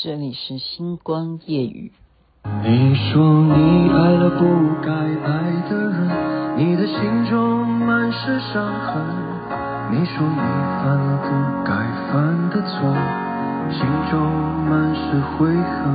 [0.00, 1.90] 这里是星光夜雨。
[2.62, 4.46] 你说你爱了不
[4.80, 9.02] 该爱的人，你的心中满是伤痕。
[9.90, 11.34] 你说你犯了不
[11.66, 11.74] 该
[12.12, 12.94] 犯的错，
[13.74, 14.22] 心中
[14.70, 15.90] 满是悔恨。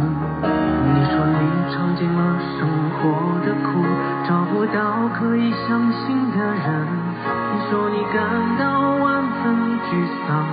[0.83, 1.39] 你说你
[1.71, 2.67] 尝尽了生
[2.99, 3.07] 活
[3.47, 3.79] 的苦，
[4.27, 6.87] 找不到可以相信的人。
[7.23, 9.95] 你说你感到万分沮
[10.27, 10.43] 丧，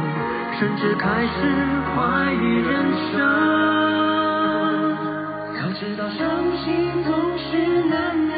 [0.60, 1.30] 甚至开始
[1.96, 2.36] 怀疑
[2.68, 3.16] 人生。
[5.56, 6.28] 早知道伤
[6.62, 8.29] 心总是难免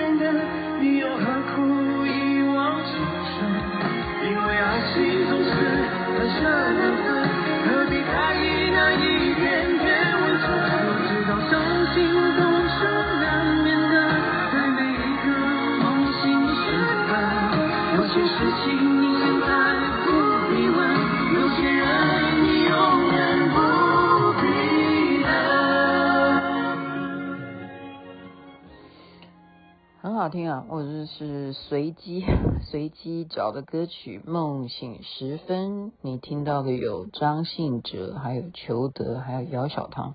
[30.32, 30.64] 听啊！
[30.70, 32.24] 我就是随机
[32.62, 40.14] 随机找的歌曲《梦醒时分》，你听到的有张信哲、还有裘德、还有姚小棠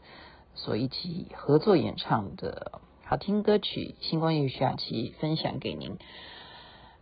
[0.56, 6.00] 所一起合作演唱的好听歌曲《星光夜语》下期分享给您。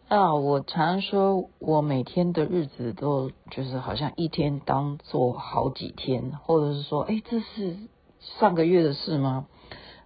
[0.09, 7.77] 啊，我常常说我每天的日子都就是好像一天当做好几天，或者是说，哎，这是
[8.19, 9.47] 上个月的事吗？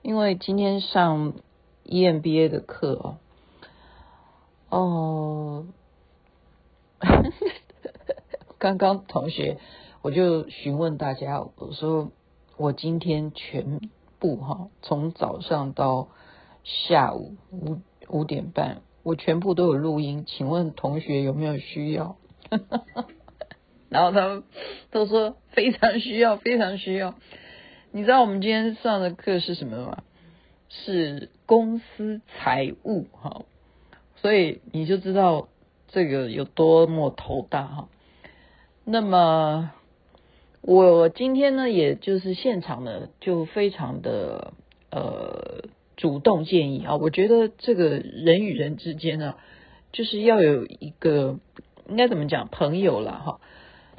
[0.04, 1.34] 因为今天上。
[1.90, 3.18] EMBA 的课哦，
[4.70, 5.66] 哦，
[8.60, 9.58] 刚刚同学
[10.02, 12.12] 我就询问大家，我说
[12.58, 13.80] 我今天全
[14.20, 16.10] 部哈，从早上到
[16.64, 22.18] 下午五五点半，我全部都有录音，请问同学有没有需要？
[23.90, 24.44] 然后他们
[24.92, 27.16] 都说非常需要，非常需要。
[27.92, 30.04] 你知道我们今天上的课是什么吗？
[30.70, 33.42] 是公司财务哈，
[34.18, 35.48] 所以你就知道
[35.88, 37.90] 这个有多么头大哈。
[38.86, 39.72] 那么
[40.62, 44.54] 我今天呢，也就是现场呢，就非常的
[44.92, 45.66] 呃
[45.98, 49.36] 主动建议啊，我觉得这个人与人之间呢，
[49.92, 51.40] 就是要有一个
[51.88, 53.42] 应该怎么讲朋友了哈，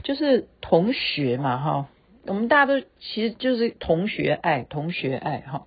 [0.05, 1.89] 就是同学嘛哈，
[2.27, 5.67] 我们大家都其实就是同学爱，同学爱哈。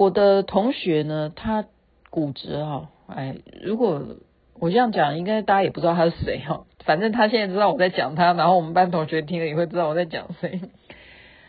[0.00, 1.66] 我的同学呢，他
[2.08, 4.16] 骨折哈，哎，如果
[4.58, 6.64] 我这样讲，应该大家也不知道他是谁哈。
[6.86, 10.62] 反正他现在知道我在讲他，然后我们班同学听了也会知道我在讲谁。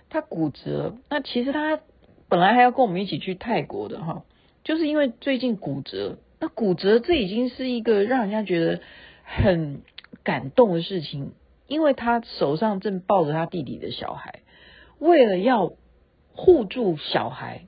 [0.10, 1.80] 他骨折，那其实他
[2.28, 4.24] 本来还要跟我们一起去泰国的哈，
[4.66, 6.18] 就是因为最近骨折。
[6.42, 8.82] 那骨折这已经是一个让人家觉得
[9.24, 9.82] 很
[10.26, 11.32] 感动的事情，
[11.68, 14.42] 因为他手上正抱着他弟弟的小孩，
[15.00, 15.72] 为了要
[16.34, 17.62] 护住小孩。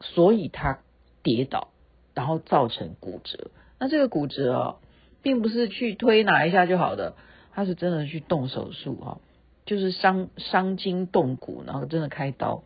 [0.00, 0.80] 所以他
[1.22, 1.68] 跌倒，
[2.14, 3.50] 然后造成骨折。
[3.78, 4.76] 那这个骨折啊，
[5.22, 7.14] 并不是去推拿一下就好的，
[7.52, 9.18] 他是真的去动手术啊，
[9.66, 12.62] 就是伤伤筋动骨，然后真的开刀，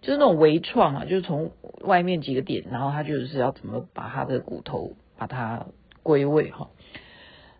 [0.00, 5.66] 就是那种微创啊，就是从外面几个点，然后他就是要怎么把他的骨头把它
[6.02, 6.70] 归位哈。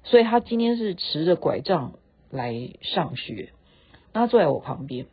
[0.03, 1.93] 所以他今天是持着拐杖
[2.31, 3.53] 来上学，
[4.13, 5.07] 那他坐在我旁边。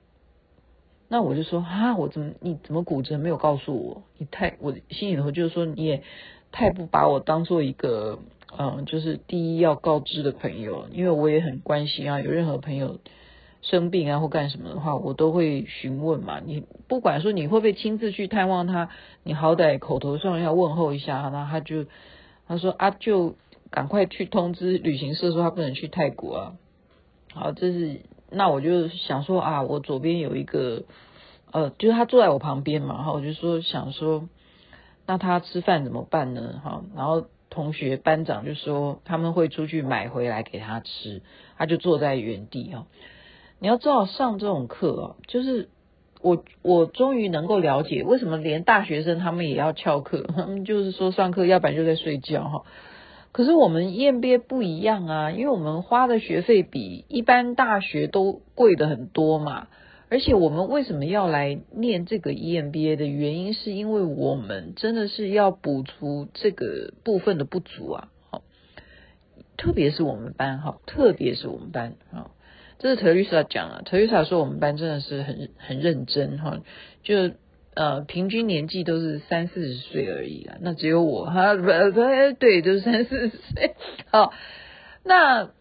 [1.10, 4.04] 那我就说啊，我怎么你怎么骨折没有告诉我？
[4.18, 6.04] 你太我心里头就是说你也
[6.52, 8.20] 太不把我当做一个
[8.58, 12.20] 嗯，就是第一要告知的朋友，因为我也很关心啊。
[12.20, 13.00] 有任何朋友
[13.62, 16.42] 生病啊或干什么的话，我都会询问嘛。
[16.44, 18.90] 你不管说你会不会亲自去探望他，
[19.24, 21.30] 你好歹口头上要问候一下。
[21.30, 21.86] 然后他就
[22.48, 23.36] 他说啊，就
[23.70, 26.54] 赶快去通知旅行社说他不能去泰国啊。
[27.34, 28.02] 好，这是。
[28.30, 30.84] 那我就想说啊，我左边有一个，
[31.52, 34.28] 呃，就是他坐在我旁边嘛，哈，我就说想说，
[35.06, 36.62] 那他吃饭怎么办呢？
[36.64, 41.22] 哈，然后同学班长就说他们会出去买回来给他吃，
[41.58, 42.86] 他就坐在原地哈。
[43.60, 45.70] 你要知道上这种课啊，就是
[46.22, 52.64] 我我终于能够了解为什么连大学生他们也要翘课，他 们就是说上课要不然就在睡觉哈。
[53.32, 59.68] 可是我们 EMBA 不一样啊，因为我们花的学费比一般大学都贵的很多嘛。
[60.10, 68.08] 而且我们为什么要来念这个 EMBA 的原因，是因为我们真的是要补足这个部分的不足啊。
[68.32, 68.42] 好，
[69.58, 72.32] 特别是我们班哈，特别是我们班啊，
[72.80, 76.62] 这是 Teresa 讲了，Teresa 说我们班真的是很很认真哈，
[77.04, 77.32] 就。
[77.78, 81.62] 呃，平均年纪都是三四十岁而已啊，那只有我哈，不
[81.94, 83.76] 对，对，就是三四十岁。
[84.12, 84.34] 好，
[85.04, 85.52] 那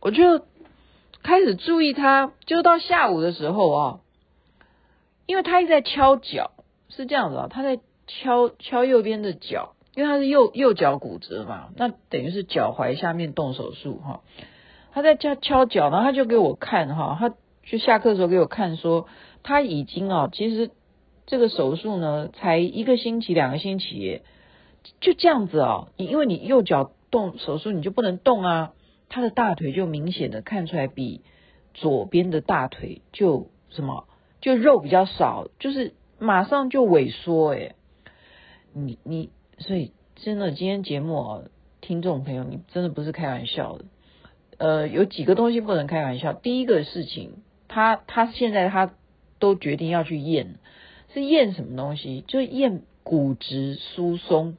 [0.00, 0.44] 我就
[1.22, 4.00] 开始注意他，就到下午的时候啊，
[5.26, 6.50] 因为他一直在敲脚，
[6.88, 7.78] 是这样子啊，他在
[8.08, 14.22] 敲敲右边的脚，因为他是右右脚骨折嘛，那等于是脚踝下面动手术哈。
[14.92, 17.32] 他在敲敲脚，然后他就给我看哈，他
[17.64, 19.06] 就下课的时候给我看说，
[19.44, 20.72] 他已经啊，其实
[21.26, 24.22] 这个手术呢才一个星期两个星期，
[25.00, 28.72] 就这样子哦，因为你右脚动手术你就不能动啊，
[29.08, 31.22] 他的大腿就明显的看出来比
[31.72, 34.06] 左边的大腿就什么。
[34.40, 37.74] 就肉比较少，就是马上就萎缩哎，
[38.74, 41.44] 你你所以真的今天节目哦，
[41.80, 43.86] 听众朋友，你真的不是开玩笑的，
[44.58, 46.34] 呃，有几个东西不能开玩笑。
[46.34, 48.92] 第一个事情，他他现在他
[49.38, 50.56] 都决定要去验，
[51.14, 52.22] 是验什么东西？
[52.28, 54.58] 就验骨质疏松。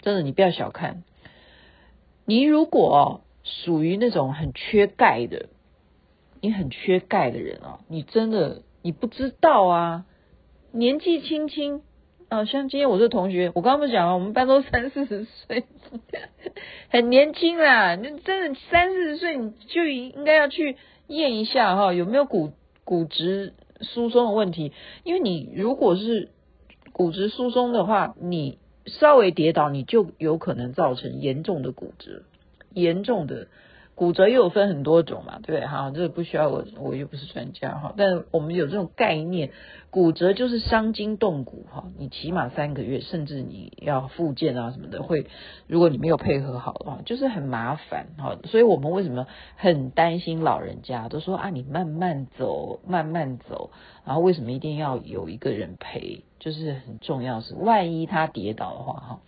[0.00, 1.02] 真的，你不要小看，
[2.24, 5.50] 你如果属于那种很缺钙的，
[6.40, 8.62] 你很缺钙的人啊，你真的。
[8.84, 10.06] 你不知道啊，
[10.72, 11.82] 年纪轻轻
[12.28, 15.66] 啊，像今天我这同学，我刚刚不讲了，我们班都三四十岁，
[16.90, 17.94] 很年轻啦。
[17.94, 20.76] 你真的三四十岁，你就应该要去
[21.06, 22.50] 验一下哈，有没有骨
[22.82, 24.72] 骨质疏松的问题？
[25.04, 26.30] 因为你如果是
[26.92, 32.22] 骨质疏松的话，你稍微跌倒，你就有可能造成严重的骨折，
[32.72, 33.48] 严重的。
[34.02, 35.64] 骨折又有分很多种嘛，对不对？
[35.64, 37.94] 哈，这个不需要我，我又不是专家哈。
[37.96, 39.52] 但我们有这种概念，
[39.90, 41.84] 骨折就是伤筋动骨哈。
[41.96, 45.28] 你起码三个月，甚至你要复健啊什么的，会
[45.68, 48.36] 如果你没有配合好的话，就是很麻烦哈。
[48.46, 51.08] 所以我们为什么很担心老人家？
[51.08, 53.70] 都说啊，你慢慢走，慢慢走。
[54.04, 56.24] 然后为什么一定要有一个人陪？
[56.40, 59.20] 就是很重要是，万一他跌倒的话哈，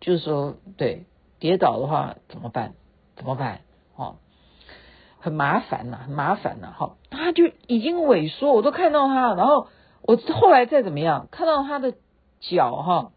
[0.00, 1.04] 就是说对，
[1.38, 2.72] 跌倒的话怎么办？
[3.20, 3.60] 怎么办？
[3.96, 4.16] 哦，
[5.18, 9.68] 很麻烦呐，很麻烦呐，哈，他就已经萎缩，我都看到他，然后
[10.00, 11.92] 我后来再怎么样，看到他的
[12.40, 13.12] 脚，哈，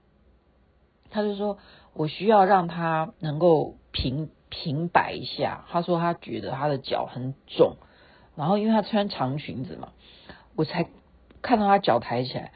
[1.09, 1.57] 他就说
[1.93, 7.77] 我需要让他能够平平摆一下，他说他觉得他的脚很肿，
[8.35, 9.93] 然后因为他穿长裙子嘛，
[10.57, 10.89] 我才
[11.41, 12.51] 看到他脚抬起来，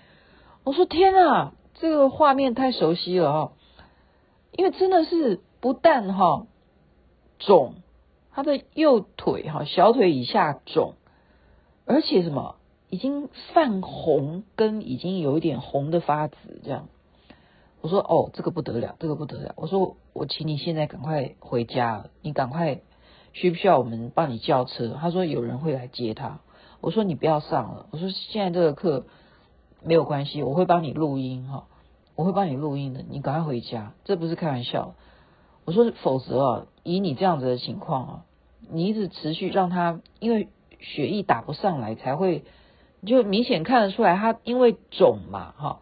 [0.66, 3.52] 我说天啊，这个画面太熟悉了哈，
[4.52, 6.46] 因为真的是不但哈。
[7.40, 7.76] 肿，
[8.32, 10.94] 他的右腿哈，小腿以下肿，
[11.86, 12.56] 而且什么
[12.90, 16.88] 已经泛红，跟已经有一点红的发紫这样。
[17.82, 19.54] 我说哦，这个不得了，这个不得了。
[19.56, 22.80] 我说我请你现在赶快回家，你赶快
[23.34, 24.98] 需不需要我们帮你叫车？
[25.00, 26.40] 他说有人会来接他。
[26.82, 27.88] 我说你不要上了。
[27.92, 29.06] 我说现在这个课
[29.84, 31.68] 没有关系，我会帮你录音哈，
[32.16, 33.04] 我会帮你录音的。
[33.08, 34.96] 你赶快回家，这不是开玩笑。
[35.66, 36.66] 我说否则啊。
[36.88, 38.26] 以你这样子的情况啊，
[38.72, 40.48] 你一直持续让他，因为
[40.80, 42.46] 血液打不上来，才会
[43.06, 45.80] 就明显看得出来，他因为肿嘛，哈，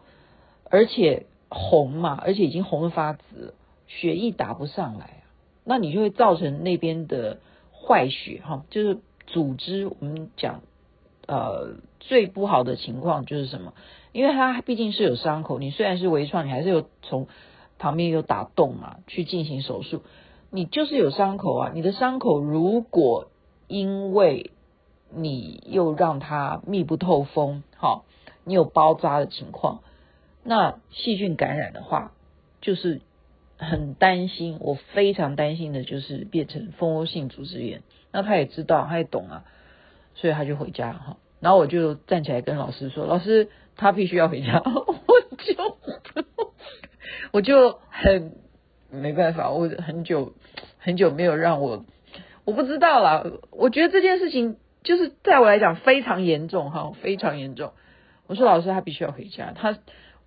[0.68, 3.54] 而且红嘛，而且已经红得发紫，
[3.86, 5.22] 血液打不上来，
[5.64, 7.38] 那你就会造成那边的
[7.70, 8.98] 坏血，哈，就是
[9.28, 9.86] 组织。
[9.86, 10.62] 我们讲，
[11.28, 13.74] 呃，最不好的情况就是什么？
[14.10, 17.28] 因为他毕竟是有伤口，你虽然是微创，你还是有从
[17.78, 20.02] 旁边有打洞嘛，去进行手术。
[20.50, 21.70] 你就是有伤口啊！
[21.74, 23.28] 你的伤口如果
[23.66, 24.52] 因为
[25.10, 28.04] 你又让它密不透风，好，
[28.44, 29.80] 你有包扎的情况，
[30.44, 32.12] 那细菌感染的话，
[32.60, 33.00] 就是
[33.58, 34.58] 很担心。
[34.60, 37.82] 我非常担心的就是变成蜂窝性组织炎。
[38.12, 39.44] 那他也知道，他也懂啊，
[40.14, 41.16] 所以他就回家哈。
[41.40, 44.62] 然后我就站起来跟老师说：“老师，他必须要回家。
[44.64, 45.78] ”我就
[47.32, 48.45] 我就很。
[48.96, 50.34] 没办法，我很久
[50.78, 51.84] 很久没有让我，
[52.44, 53.24] 我不知道啦。
[53.50, 57.72] 我觉得这件事情就是在我来讲非常严重哈，非常严重。
[58.26, 59.78] 我说老师，他必须要回家，他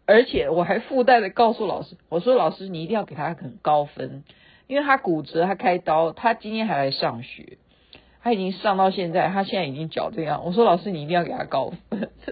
[0.06, 4.24] 而且我还附带的告诉老师，我说老师你一定要给他很高分，
[4.68, 7.58] 因为他骨折，他开刀，他今天还来上学，
[8.24, 10.44] 他已经上到现在，他现在已经脚这样。
[10.46, 12.10] 我说老师你一定要给他高分，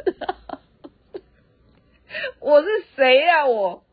[2.40, 3.84] 我是谁呀、我？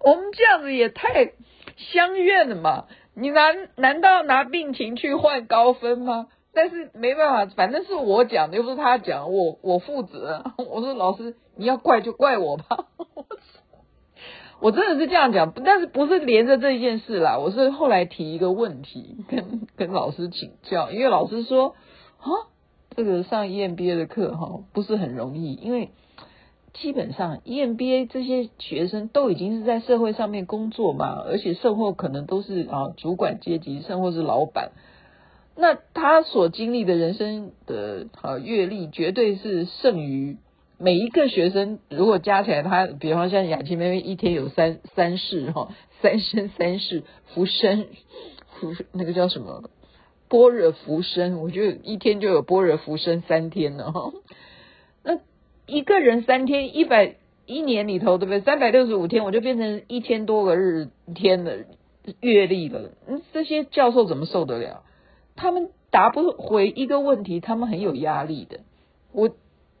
[0.00, 1.32] 我们这样子也太
[1.76, 2.86] 相怨了嘛？
[3.14, 6.28] 你难难道拿病情去换高分吗？
[6.54, 10.44] 但是没办法，反正是我讲的，又不是他讲，我我负责。
[10.70, 12.86] 我说老师，你要怪就怪我吧。
[14.60, 17.38] 我真的是这样讲，但是不是连着这件事啦？
[17.38, 21.74] 我是后来提一个问题，跟跟老师请教，因为老师说
[22.18, 22.26] 啊，
[22.96, 25.90] 这个上 EMBA 的课哈不是很容易，因为。
[26.74, 34.70] 基本上，EMBA 这些学生都已经是在社会上面工作嘛，而且甚或可能都是啊主管阶级，甚或是老板。
[35.56, 40.36] 那他所经历的人生的啊阅历，绝对是胜于
[40.78, 41.80] 每一个学生。
[41.88, 47.02] 如果加起来，他比方像雅琪妹妹，一天有三三世哈，三生三世
[47.34, 47.86] 浮生
[48.60, 49.64] 浮那个叫什么
[50.28, 54.12] 般若浮生，我觉得一天就有般若浮生三天了哈。
[55.68, 57.14] 一个人三天一百。
[57.50, 58.40] 一年里头，对不对？
[58.40, 61.64] 三百六十五天，我就变成一千多个日天的
[62.20, 62.90] 阅历了。
[63.06, 64.82] 嗯，这些教授怎么受得了？
[65.34, 68.60] 他们答不回一个问题，他们很有压力的。
[69.12, 69.30] 我，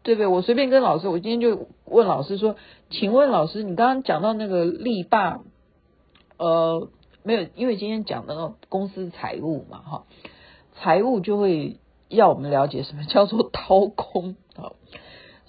[0.02, 0.26] 对不对？
[0.26, 2.56] 我随便跟老师，我今天就问老师说
[2.88, 5.42] ：“请问老师，你刚刚讲到那个力霸，
[6.38, 6.88] 呃，
[7.22, 10.04] 没有，因为今天讲的公司财务嘛，哈，
[10.80, 11.76] 财务就会
[12.08, 14.72] 要我们了解什么叫做掏空啊。”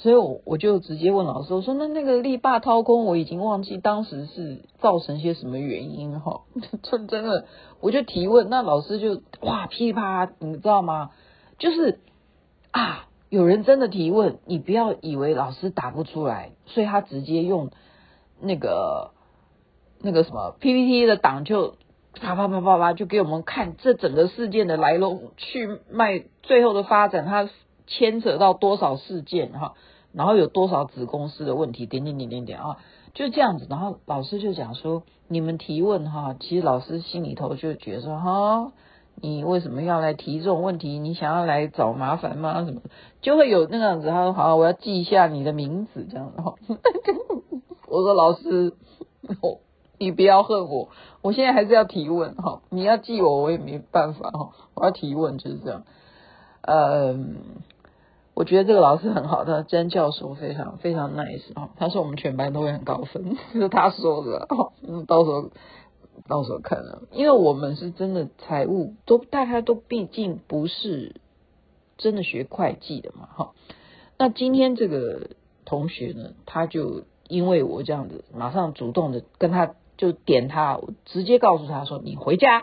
[0.01, 6.44] 所以，我我就直接问老师，我说：“那那个力霸掏空，我已经忘记当时是造成些什么原因哈。
[6.84, 7.46] ”真真的，
[7.82, 11.12] 我就提问，那老师就哇噼里啪啦，你知道吗？
[11.58, 12.00] 就是
[12.72, 17.70] 啊，有人真的提问，你不要以为老师答不出来，所以他直接用
[18.39, 19.12] 那个
[20.01, 21.75] 那个什么 PPT 的档就
[22.13, 27.50] 啪啪啪啪啪就给我们看这整个事件的来龙去脉，最后的发展，他
[27.89, 29.74] 牵扯到多少事件哈。
[30.12, 31.86] 然后有多少子公司的问题？
[31.86, 32.77] 点点点点点啊，
[33.13, 33.67] 就这样子。
[33.69, 38.72] 然后老师就讲说，你们提问哈，其实老师心里头就觉得说哈，
[39.22, 40.98] 你为什么要来提这种问题？
[40.98, 42.65] 你想要来找麻烦吗？
[42.65, 42.81] 什么
[43.22, 44.08] 就会有那个样子。
[44.08, 46.34] 他说好，我要记一下你的名字，这样。
[46.36, 46.58] 然后
[47.88, 48.74] 我说老师，
[50.00, 50.89] 你不要恨我，
[51.22, 52.63] 我现在还是要提问哈。
[52.72, 54.50] 你要记我，我也没办法哈。
[54.74, 55.84] 我要提问就是这样，
[56.62, 57.36] 嗯。
[58.39, 61.72] 我觉得这个老师很好，他詹教授非常非常 nice 啊。
[61.75, 64.48] 他说我们全班都会很高分， 是他说的。
[64.88, 65.50] 嗯，到时候
[66.25, 71.17] 到时候看了，因为我们是真的财务都大家都毕竟不是
[71.98, 73.51] 真的学会计的嘛，哈。
[74.17, 75.31] 那今天这个
[75.65, 82.60] 同学呢，他就因为我这样子，马上主动的跟他就点他，直接告诉他说你回家，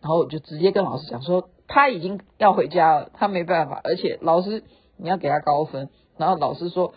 [0.00, 4.64] 然后我就直接跟老师讲说他已经要回家了，他没办法，而且老师。
[5.00, 6.94] 你要给他高分，然后老师说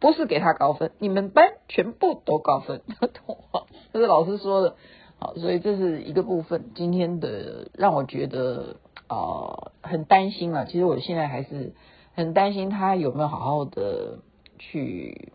[0.00, 2.82] 不是给他高分，你们班全部都高分，
[3.92, 4.76] 这是老师说的。
[5.20, 6.72] 好，所以这是一个部分。
[6.74, 11.72] 今天的让我觉得啊、很担心啊，其实我现在还是
[12.14, 14.18] 很担心他有没有好好的
[14.58, 15.32] 去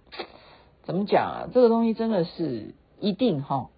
[0.83, 1.49] 怎么讲啊？
[1.53, 3.69] 这个东西真的是一定哈，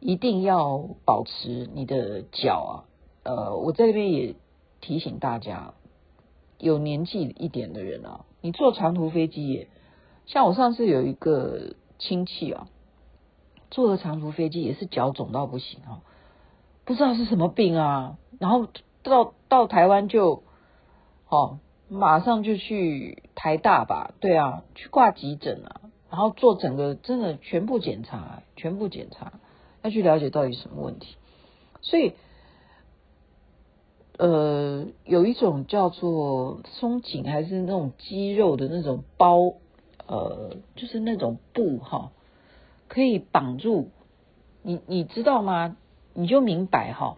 [0.00, 2.84] 一定要保持你的脚啊。
[3.22, 4.34] 呃，我在这边也
[4.82, 5.72] 提醒大家。
[6.60, 9.66] 有年纪一点的人啊，你坐长途飞机，
[10.26, 12.68] 像我上次有一个亲戚啊，
[13.70, 16.02] 坐了长途飞机也是脚肿到不行啊，
[16.84, 18.68] 不知道是什么病啊，然后
[19.02, 20.42] 到到台湾就，
[21.28, 29.32] 哦，马上就去台大吧，对啊，去挂急诊啊，然后做整个真的全部检查，全部检查，
[29.82, 31.16] 要去了解到底什么问题，
[31.80, 32.12] 所以。
[34.20, 39.54] 呃，有一种叫做松紧还是那种肌肉的那种包，
[40.06, 42.12] 呃，就是那种布哈，
[42.86, 43.88] 可以绑住
[44.62, 45.74] 你，你知道吗？
[46.12, 47.16] 你就明白哈，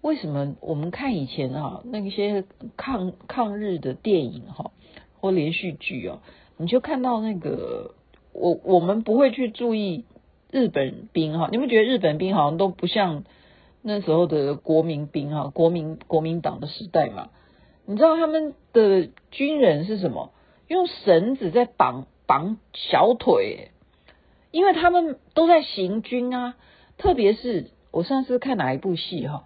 [0.00, 2.44] 为什么我们看以前哈那些
[2.76, 4.70] 抗抗日的电影哈
[5.20, 6.20] 或连续剧哦，
[6.56, 7.96] 你就看到那个
[8.32, 10.04] 我我们不会去注意
[10.52, 13.24] 日本兵哈，你们觉得日本兵好像都不像。
[13.88, 17.30] 那时候的国民兵哈，国民国民党的时代嘛，
[17.86, 20.30] 你知道他们的军人是什么？
[20.68, 23.70] 用绳子在绑绑小腿，
[24.50, 26.54] 因为他们都在行军啊。
[26.98, 29.44] 特别是我上次看哪一部戏哈，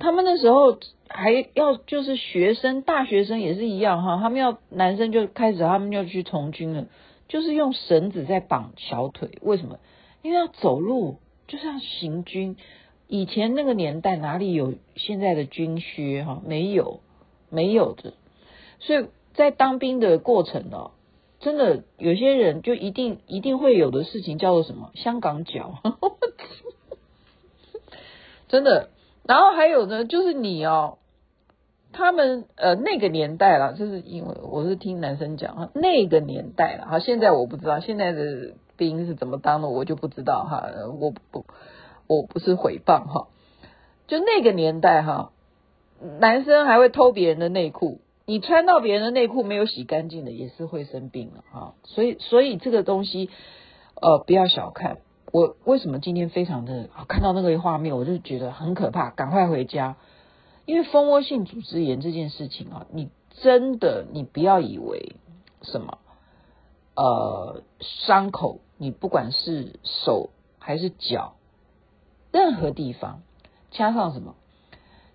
[0.00, 6.86] 他们那时候还要就是学生，大学生也是一样哈，他们要男生就开始他们要去从军了，
[7.28, 9.38] 就是用绳子在绑小腿。
[9.40, 9.78] 为什么？
[10.22, 12.56] 因为要走路，就是要行军。
[13.06, 16.40] 以前那个年代哪里有现在的军靴哈？
[16.44, 17.00] 没有，
[17.50, 18.14] 没有的。
[18.80, 20.90] 所以在当兵的过程呢，
[21.38, 24.90] 真的有些人就一定一定会有的事情叫做什么？
[24.94, 25.78] 香港脚，
[28.48, 28.88] 真的。
[29.24, 30.98] 然后还有呢，就是你哦，
[31.92, 40.68] 他们呃那个年代了，就是因为我是听男生讲哈，那个年代了哈，现在我不知道现在的兵是怎么当的，我就不知道哈，
[41.00, 41.44] 我不。
[42.06, 43.28] 我不是诽谤哈，
[44.06, 45.32] 就那个年代哈，
[46.20, 51.74] 男生还会偷别人的内裤，你穿到别人的内裤没有洗干净的，也是会生病的哈。
[51.84, 53.30] 所以，所以这个东西，
[54.00, 54.98] 呃，不要小看。
[55.32, 59.96] 我为什么今天非常的看到那个画面，我就觉得很可怕，赶快回家。
[60.64, 63.10] 因为蜂窝性组织炎这件事情啊，你
[63.42, 65.16] 真的你不要以为
[65.62, 65.98] 什么
[66.94, 71.34] 呃伤口，你不管是手还是脚，
[72.34, 73.22] 任何地方
[73.70, 74.34] 加上什么，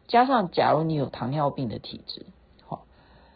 [0.08, 2.26] 加上假如你有糖尿病的体质，
[2.66, 2.86] 好，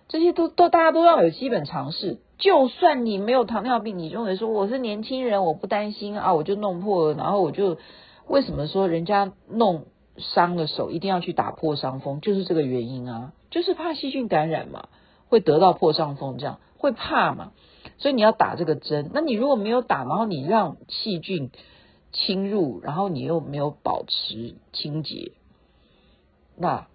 [0.08, 2.22] 这些都都大家都要有基本常识。
[2.38, 7.78] 就算你没有糖尿病，你认为说我是年轻人，我不担心啊，我就弄破了，然后我就
[8.25, 9.84] 为什么说人家弄
[10.16, 14.88] 伤了手一定要去打破伤风，就是这个原因啊，就是怕细菌感染嘛，
[15.28, 17.52] 会得到破伤风，这样会怕嘛，
[17.98, 19.12] 所以你要打这个针。
[19.13, 21.52] 那你如果没有打，然后你让细菌
[22.13, 25.34] 侵入，然后你又没有保持清洁，
[26.55, 26.88] 那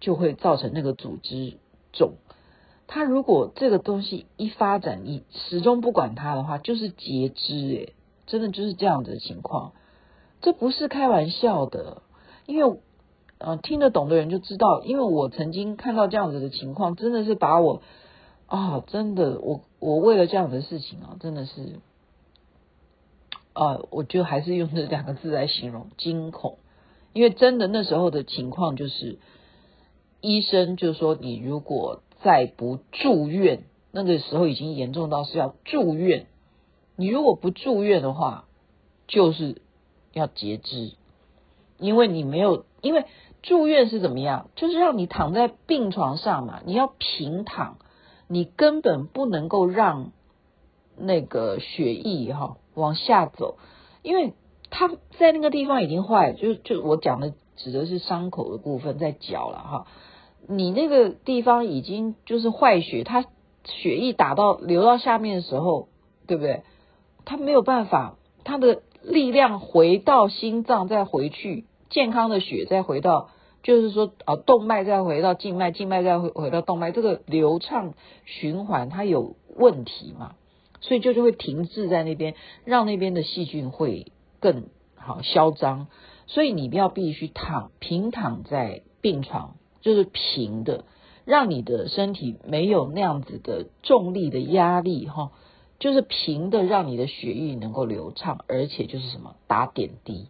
[0.00, 1.56] 就会造成那个组织
[1.92, 2.14] 肿。
[2.86, 7.94] 他如果这个东西一发展，你始终不管它的话，就是截肢诶，
[8.26, 9.72] 真的就是这样子的情况，
[10.42, 12.02] 这不是开玩笑的。
[12.44, 12.78] 因为，
[13.38, 17.80] 呃，听得懂的人就知道，因为我曾经看到这样子的情况，真的是把我
[18.46, 21.80] 啊、哦，真的，我我为了这样的事情啊，真的是，
[23.54, 26.58] 啊，我就还是用这两个字来形容惊恐，
[27.14, 29.18] 因为真的那时候的情况就是，
[30.20, 32.02] 医生就说你如果。
[32.22, 36.24] 再不住院，那个时候已经严重到是要住院。
[36.96, 38.46] 你如果不住院的话，
[39.06, 39.60] 就是
[40.14, 40.92] 要截肢，
[41.76, 43.04] 因为你没有，因为
[43.42, 44.48] 住院是怎么样？
[44.56, 47.76] 就是让你躺在病床上嘛，你要平躺，
[48.26, 50.10] 你根本不能够让
[50.96, 53.56] 那个血液哈往下走，
[54.02, 54.34] 因为
[54.70, 54.88] 他
[55.18, 59.86] 在那个地方已经坏，就就我讲的指的是伤口的部分，在脚了哈。
[60.46, 63.24] 你那个地方已经就是坏血，它
[63.64, 65.88] 血液打到流到下面的时候，
[66.26, 66.62] 对不对？
[67.24, 73.30] 它没有办法，它的力量回到心脏再回去，健康的血再回到，
[73.62, 77.94] 就是说啊，动脉再回到静脉，静脉再回回到动脉，这个流畅
[78.26, 80.32] 循环它有问题嘛？
[80.84, 85.88] 所以就就会停滞在那边，让那边的细菌会更好嚣张。
[86.26, 89.56] 所以你要必须躺平躺在病床。
[89.80, 90.86] 就是平的，
[91.26, 95.30] 让你的身体没有那样子的重力的压力哈，
[95.78, 100.28] 就是平的，让你的血液能够流畅，而且就是什么打点滴，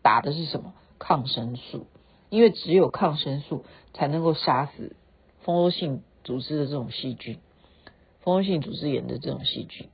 [0.00, 1.88] 打的是什么抗生素，
[2.30, 4.96] 因为只有抗生素才能够杀死
[5.40, 7.36] 蜂窝性组织的这种细菌，
[8.26, 9.86] 蜂窝性组织炎的这种细菌，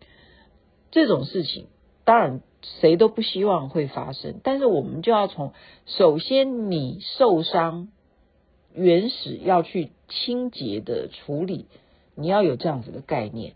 [0.90, 1.66] 这种事情
[2.06, 2.40] 当然
[2.80, 5.52] 谁都不希望会发生，但是我们就要从
[5.84, 7.88] 首先你受伤。
[8.74, 11.66] 原始要去清洁的处理，
[12.14, 13.52] 你要有这样子的概念。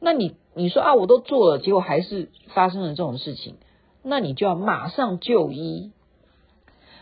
[0.00, 3.54] 那你你说啊，我都做了，结果还是发生了这种事情，
[4.02, 5.92] 那你就要马上就医，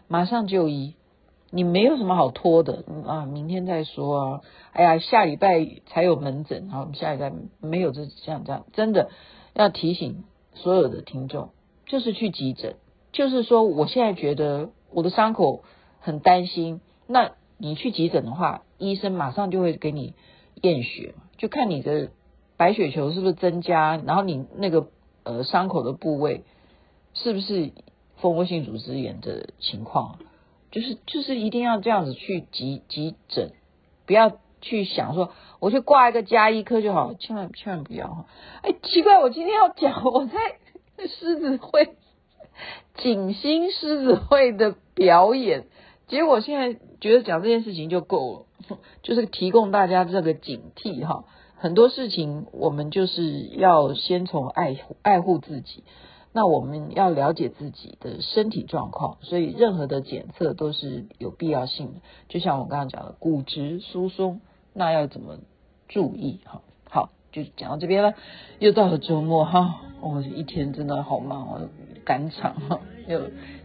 [0.09, 0.93] 马上就医。
[1.51, 4.41] 你没有什么好拖的啊，明天再说啊。
[4.73, 9.11] 哎呀，下礼拜才有门诊，好，我们下礼拜没有这像这样，真的
[9.55, 11.51] 要提醒所有的听众，
[11.87, 12.77] 就是去急诊，
[13.13, 15.63] 就是说我现在觉得我的伤口
[16.01, 17.33] 很担心，那。
[17.57, 20.15] 你去急诊的话，医生马上就会给你
[20.61, 22.11] 验血，就看你的
[22.57, 24.89] 白血球是不是增加，然后你那个
[25.23, 26.43] 呃伤口的部位
[27.15, 27.71] 是不是
[28.17, 30.19] 蜂窝性组织炎的情况，
[30.75, 33.53] 就是就是一定要这样子去急急诊，
[34.07, 38.27] 不要去想说我去挂一个加医科就好，千万千万不要哈！
[38.63, 40.35] 哎，奇怪，我今天要讲我在
[41.07, 41.95] 狮子会
[42.97, 45.67] 景星狮子会的表演。
[46.09, 51.25] 结果现在觉得讲这件事情就够了，就是提供大家这个警惕哈。
[51.57, 55.85] 很多事情我们就是要先从爱爱护自己，
[56.35, 62.01] 那我们要了解自己的身体状况，所以任何的检测都是有必要性的。
[62.29, 64.41] 就像我刚刚讲的骨质疏松，
[64.73, 65.39] 那要怎么
[65.89, 66.61] 注意哈？
[66.91, 68.15] 好，就讲到这边了。
[68.59, 71.69] 又到了周末哈，我、一天真的好忙哦，
[72.05, 72.81] 赶场哈。
[73.07, 73.21] 又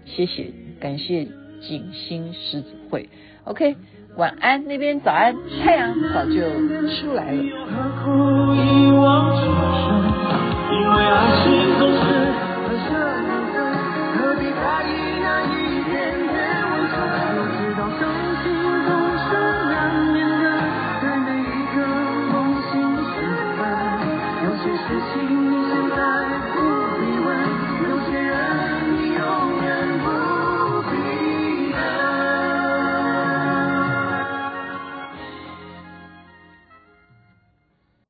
[0.06, 1.28] 谢谢，感谢。
[1.62, 3.10] 景星狮子会
[3.44, 3.76] ，OK，
[4.16, 6.40] 晚安那边早安，太阳早就
[6.88, 7.44] 出来了。